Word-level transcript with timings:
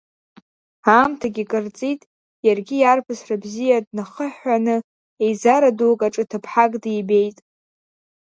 Аамҭагьы 0.95 1.43
кыр 1.49 1.65
ҵит, 1.77 2.01
иаргьы 2.45 2.75
иарԥысра 2.79 3.35
бзиа 3.43 3.85
днахыҳәҳәоны, 3.85 4.75
еизара 5.25 5.69
дук 5.77 5.99
аҿы 6.07 6.23
ҭыԥҳак 6.29 6.71
дибеит. 6.83 7.37